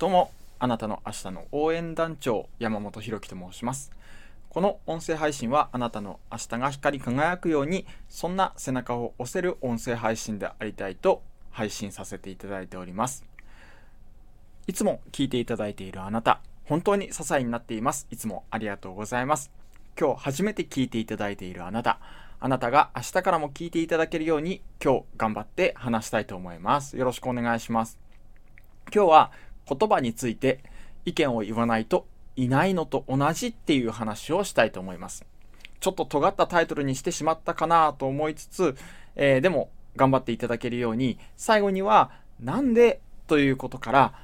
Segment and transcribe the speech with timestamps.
[0.00, 3.92] どうも、あなたの明日の応援団長、山本博樹と申します。
[4.48, 13.26] この音声配信はあなたの明日が光り輝くように、そんな背中を押せる音声配信でありたいと配信させていただいております。
[14.66, 18.06] いつも聞いていただいているあなた、本当に支えになっています。
[18.10, 19.50] いつもありがとうございます。
[20.00, 22.00] 今日初めて聞いていただいているあなた、
[22.40, 26.96] あなたが明日からも聞いていただけるように今日頑張って話したいと思います。
[26.96, 27.98] よろしくお願いします。
[28.92, 29.30] 今日は
[29.70, 30.60] 言葉について
[31.04, 35.24] 意見を言わないといないのと同じっていう話をしたいと思います。
[35.80, 38.76] ちょっと尖ったタイトルにしてしまったかなと思いつつ、
[39.16, 42.10] えー、でも頑張っていただけるように、最後には
[42.40, 44.14] なんでということから、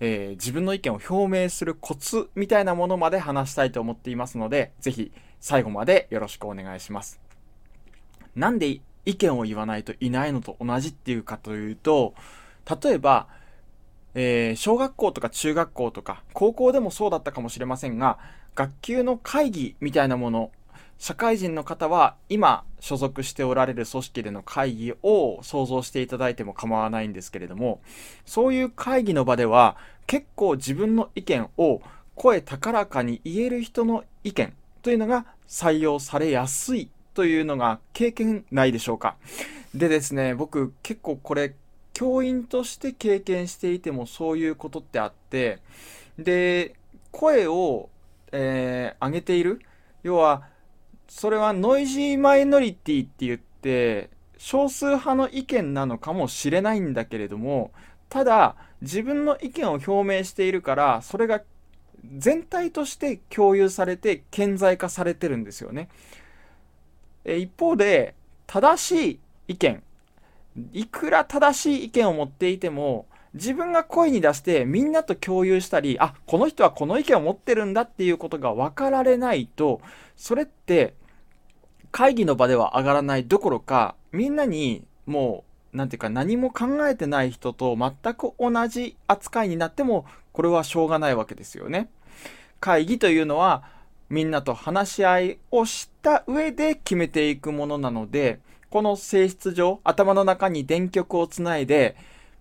[0.00, 7.20] えー、自分の意見を表明するコツみたいなものまで話したいと思っていますので、ぜひ最後までよろしくお願いします。
[8.34, 12.14] なんで意見を言わないといないのと同じっていうかというと、
[12.82, 13.28] 例えば、
[14.14, 18.18] えー、小学校とか中学校とか高校でもそうだったかもしれませんが
[18.54, 20.50] 学級の会議みたいなもの
[20.98, 27.80] 社会人の方は今所属しておられる組織での会議を想像していただいても構わないんですけれども
[28.24, 31.80] そういう会議の場では結構自分の意見を
[32.14, 39.16] 声高らかに言える人の意見というのが採用されやすいというのが経験ないでしょうか。
[39.74, 41.54] でですね僕結構これ
[41.92, 45.58] 教員として経験していてもそういうことってあって
[46.18, 46.74] で
[47.10, 47.88] 声を、
[48.32, 49.60] えー、上げている
[50.02, 50.44] 要は
[51.08, 57.70] それはノイジーマイノリティって言って少数派の意見なのかもしれないんだけれども
[58.08, 61.42] ただ自分の意見を表明しているからそれが
[62.16, 65.88] 全体として共有されて顕在化されてるんですよね。
[67.24, 68.14] え一方で
[68.46, 69.82] 正しい意見
[70.72, 79.80] いくら正しい意見を持っていても自分が声に出してみんなと共有したりあこの人はこの意見を持ってるんだっていうことが分かられないと
[80.16, 80.94] それって
[81.90, 91.90] 会議の場では上がらないどころかみんなにもう何て言うか何も考えてない人と全く同じ扱いになってもこれはしょうがないわけですよね。
[92.60, 93.64] 会議というのは
[94.08, 98.40] みんなと話し合いをした上で決めていくものなので
[98.72, 101.94] この性質上、頭の中に電極をつないで、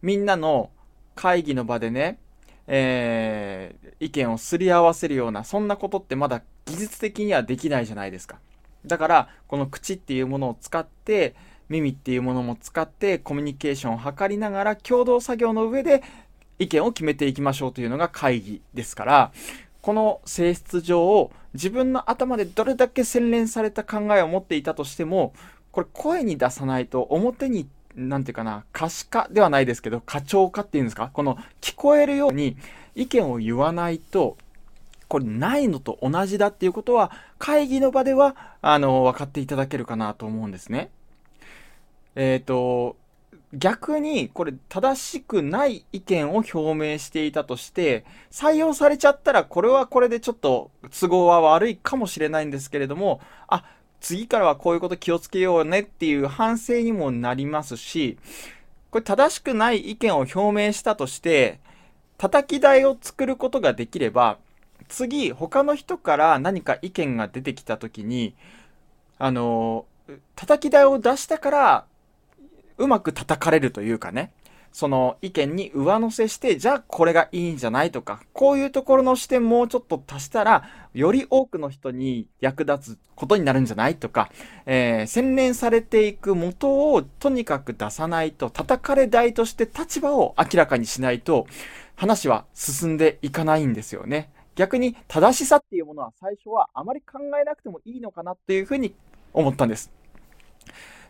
[0.00, 0.70] みんなの
[1.14, 2.18] 会議の場でね、
[2.66, 8.38] えー、意見をすり合わせるような、そんなことってまだ技術的にはできないじゃないですか。
[8.86, 11.34] だから、この口っていうものを使って、
[11.68, 16.02] 耳っていうものも使ってコミュニケーションを図りながら共同作業の上で
[16.58, 19.32] 意見を決めていきましょうというのが会議ですから、
[19.82, 25.34] この性質上を自分の頭でどれだけ洗練された考えを持っていたとしても、
[25.74, 31.10] これ声に出さないと表に何て言うかな可視化ではないですけど過聴化っていうんですか？
[31.12, 32.56] この聞こえるように
[32.94, 34.36] 意見を言わないと
[35.08, 40.90] これないのと同じだっていうことは会議の場ではあの分かっていただけるかなと思うんですね。
[42.14, 42.96] えっ、ー、と
[43.52, 50.70] 逆にこれ正しくない意見を表明していたとして採用されちゃったらこれはこれでちょっと
[51.00, 53.64] 都合は悪いかもしれないんですけれどもあ
[54.04, 58.18] 次からはこういうこと気をつけようねっていう反省にもなりますし、
[58.90, 61.58] これ正しくない意見を表明したとして、
[62.18, 64.36] 叩き台を作ることができれば、
[64.88, 68.34] 次、他の人から何か意見が出てきた時に、
[69.16, 69.86] あの、
[70.36, 71.84] 叩き台を出したから、
[72.76, 74.32] うまく叩かれるというかね。
[74.74, 80.64] その意見に上乗せして、じゃあこれがいいんじゃないとか、こういうところの視点もうちょっと足したら、
[80.94, 84.32] より多くの人に役立つことになるんじゃないとか、
[84.66, 91.46] えー、洗練されていく元をとにかく出さないと、叩かれ台として立場を明らかにしないと、
[91.94, 94.32] 話は進んでいかないんですよね。
[94.56, 98.92] 逆に正しさっていうものは最初はあまり考えなくてもいいのかなっていうふうに
[99.32, 99.92] 思ったんです。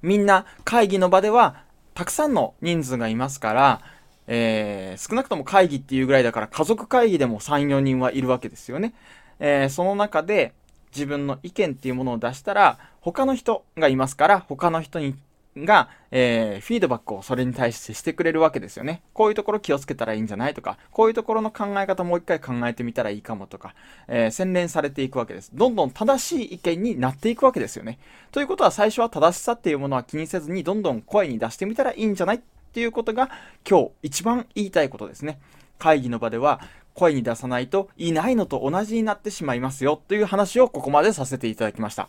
[0.00, 3.80] みんな会議の場ではたくさんの人数がいますから、
[4.26, 8.94] えー、少なくとも会議っていうぐらいだから家族会議でも3、4人はいるわけですよね。
[9.38, 10.52] えー、その中で
[10.94, 15.14] 自分の意見っていうものを出したら、他の人がいますから、他の人に
[15.56, 19.02] が、えー、フィードバックをそれに対してしてくれるわけですよね。
[19.12, 23.74] こういうところ気をつけたらいいんじゃないとか、こういうところの考え方もう一回考えてみたらいいかもとか、
[24.08, 25.50] えー、洗練されていくわけです。
[25.54, 27.98] どんどん正しい意見になっていくわけですよね。
[28.30, 32.40] ということは最初は正しさっていうものは気にせずに、どんどん声に出してみたらいいんじゃないっ
[32.72, 33.30] ていうことが
[33.68, 35.40] 今日一番言いたいことですね。
[35.78, 36.60] 会議の場では
[36.94, 42.08] 声に出さないといないのと同じになってしまいますよという話をここまでさせていただきました。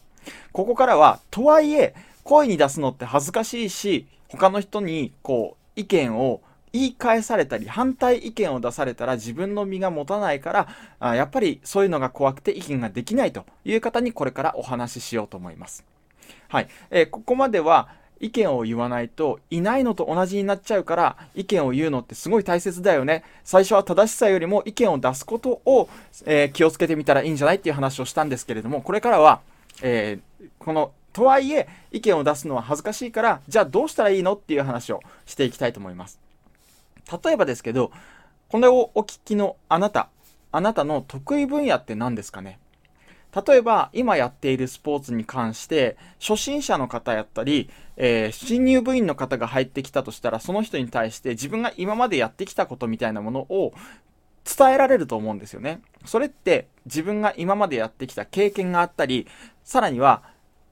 [0.51, 6.41] ここからは、とはいえ、声に出すのって恥ずかしいし、他の人にこう意見を
[6.73, 10.67] 言い返されたり反対意見を出されたら自分の身が持たないから
[10.99, 15.83] あやっぱりそういうのが怖くて意見ができないという方にこれからお話ししようと思います。
[16.47, 17.89] はい、えー、ここまでは
[18.19, 25.89] 意見を言わないといないのと同じになっちゃうから意見を言うのってすごい大切だよね最初は正しさよりも意見を出すことを、
[26.25, 29.41] えー、気をつけてみたらいいんじゃないっていう話をしたんですけれどもこれからは、
[29.81, 36.19] えー、このとはいえ意見を出すのは恥ずかしいからじゃあどうしたらいいのっていう話をしていきたいと思います。
[37.23, 37.91] 例えばですけど
[38.47, 40.09] これをお聞きのあなた
[40.51, 42.59] あなたの得意分野って何ですかね？
[43.47, 53.73] 例えば今やっているスポーツに関して初心者の方やったり、えー、新入部員の方が入ってきたとしたらその人に対して自分が今までやってきたことみたいなものを
[54.45, 55.81] 伝えられると思うんですよね。
[56.05, 59.27] それって自分が今までやってきた経験があったり
[59.63, 60.23] さらには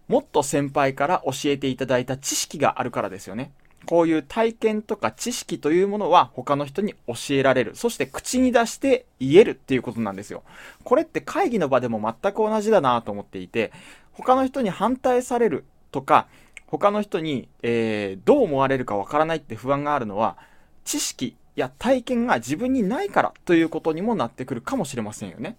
[0.07, 3.51] もっと先輩から教えていただいた知識があるからですよね。
[3.85, 7.75] こういう体験とか知識というものは他の人に教えられる。
[7.75, 10.43] そして口に出して言えるっていうことなんですよ。
[10.83, 13.71] これって会議の場でも全く同じだなと思っていて、
[14.11, 16.27] 他の人に反対されるとか、
[16.67, 20.37] 他の人に、えー、どう思われるかわからないって不安があるのは、
[20.83, 25.55] 知識や体験が自分にないからということにもなってくるかもしれませんよね。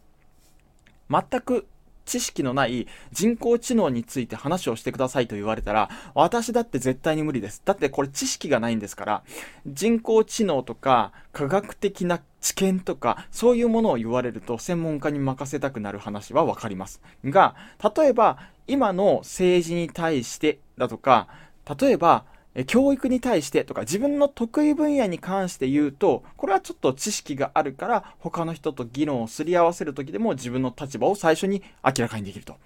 [1.09, 1.67] 全く
[2.07, 7.63] 知識のない人工知能について話をしてくださいと言われたら、私だって絶対に無理です。
[7.65, 9.23] だってこれ知識がないんですから、
[9.67, 17.01] 人工知能とか科学的な知見とか、そういうものを言われると専門家に任せたくなる話はわかります。
[17.25, 17.55] が、
[17.97, 21.29] 例えば今の政治に対してだとか、
[21.81, 22.25] 例えば
[22.67, 32.57] 教育に対してとか自分の得意分野に関して言うとこれはちょっと知識があるから他の人と議論をすり合わせる時でも自分の立場を最初に明らかにできると。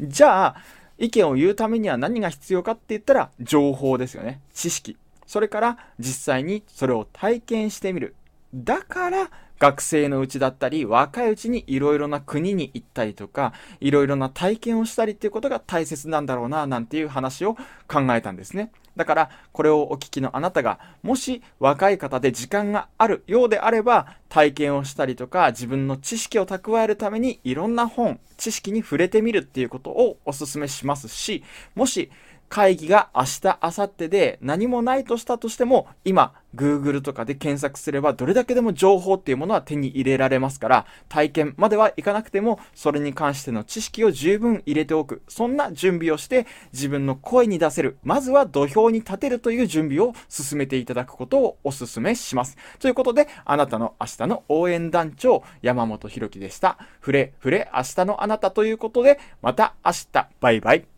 [0.00, 0.56] じゃあ
[0.98, 4.40] 意見を言うためには何が必要かって言ったら情報ですよね。
[4.52, 4.96] 知識。
[5.26, 8.14] それから実際にそれを体験してみる。
[8.54, 17.54] だから学生のうちだったり若いうちにいろいろな国に行ったりとかいろいろな体験をしたりっていうことが大切なんだろうななんていう話を
[17.88, 18.70] 考えたんですね。
[18.96, 31.42] だからこれをお聞きのあなたがもし若い方で時間があるようであれば体験をしたりとか自分の知識を蓄えるためにいろんな本知識に触れてみるっていうことをお勧めしますし
[31.74, 32.10] もし
[32.48, 45.22] 会議が明日、明後日で何もないとしたとしても、今、Google とかで検索すればどれだけでも情報っていうものは手に入れられますから、体験まではいかなくても、それに関しての知識を十分入れておく。
[45.28, 47.98] そんな準備をして、自分の声に出せる。
[48.04, 52.56] まずは土俵に立てるという準備を進めていただくことをお勧めします。
[52.78, 56.78] ということで、あなたの明日の応援団長、山本博樹でした。
[57.00, 60.93] 触れ、触れ、明日のあなたということで、また明日、バイバイ。